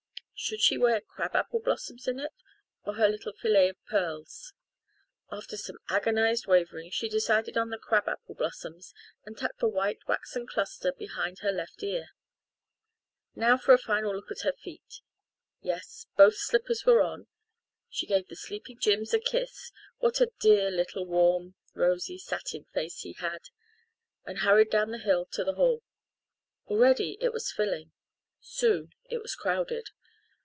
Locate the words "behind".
10.93-11.39